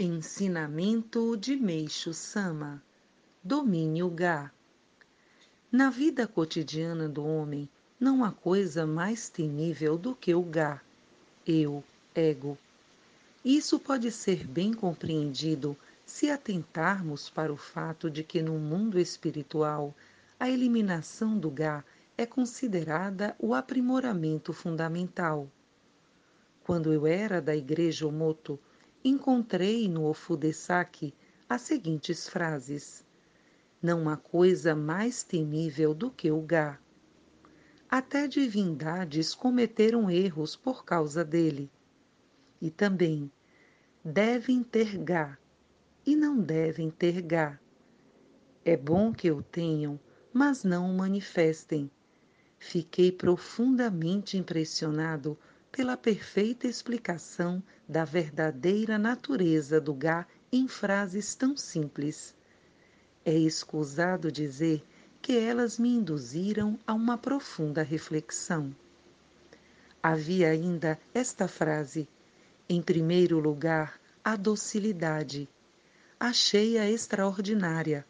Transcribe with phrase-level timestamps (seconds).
[0.00, 2.80] Ensinamento de Meixo Sama
[3.42, 4.48] Domínio Gá
[5.72, 10.80] Na vida cotidiana do homem, não há coisa mais temível do que o Gá,
[11.44, 11.82] eu,
[12.14, 12.56] ego.
[13.44, 15.76] Isso pode ser bem compreendido
[16.06, 19.92] se atentarmos para o fato de que no mundo espiritual
[20.38, 21.82] a eliminação do Gá
[22.16, 25.50] é considerada o aprimoramento fundamental.
[26.62, 28.60] Quando eu era da igreja Omoto,
[29.04, 31.14] encontrei no Ofudesaki
[31.48, 33.04] as seguintes frases:
[33.80, 36.78] Não há coisa mais temível do que o Gá.
[37.88, 41.70] Até divindades cometeram erros por causa dele.
[42.60, 43.30] E também,
[44.04, 45.38] devem ter Gá
[46.04, 47.58] e não devem ter Gá.
[48.64, 49.98] É bom que o tenham,
[50.32, 51.90] mas não o manifestem.
[52.58, 55.38] Fiquei profundamente impressionado
[55.70, 62.34] pela perfeita explicação da verdadeira natureza do Gá em frases tão simples.
[63.24, 64.82] É escusado dizer
[65.20, 68.74] que elas me induziram a uma profunda reflexão.
[70.02, 72.08] Havia ainda esta frase:
[72.68, 75.48] em primeiro lugar, a docilidade.
[76.18, 78.04] Achei-a extraordinária.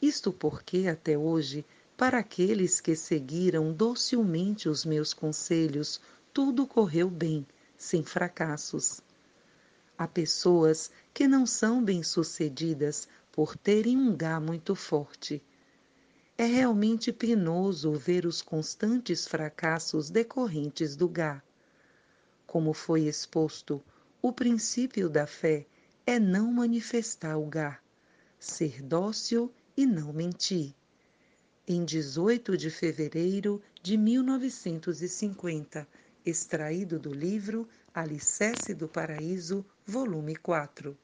[0.00, 1.64] Isto porque, até hoje,
[1.96, 6.00] para aqueles que seguiram docilmente os meus conselhos,
[6.32, 9.02] tudo correu bem, sem fracassos.
[9.98, 15.42] Há pessoas que não são bem-sucedidas por terem um gá muito forte.
[16.38, 21.42] É realmente penoso ver os constantes fracassos decorrentes do gá.
[22.46, 23.82] Como foi exposto,
[24.22, 25.66] o princípio da fé
[26.06, 27.78] é não manifestar o gá,
[28.38, 30.74] ser dócil e não mentir.
[31.68, 35.86] Em 18 de fevereiro de 1950,
[36.24, 40.96] extraído do livro Alicerce do Paraíso, volume 4.